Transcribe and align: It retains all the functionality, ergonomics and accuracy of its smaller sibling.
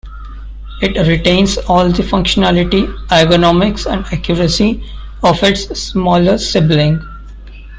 It 0.81 0.97
retains 1.07 1.59
all 1.69 1.87
the 1.89 2.01
functionality, 2.01 2.87
ergonomics 3.09 3.85
and 3.85 4.03
accuracy 4.07 4.83
of 5.21 5.43
its 5.43 5.79
smaller 5.79 6.39
sibling. 6.39 6.99